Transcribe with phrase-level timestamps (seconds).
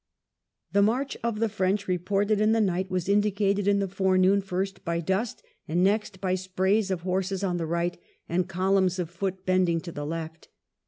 [0.73, 4.83] The march of the French, reported in the night, was indicated in the forenoon first
[4.83, 9.45] by dust, and next by sprays of horse on the right and columns of foot
[9.45, 10.47] bending to the left.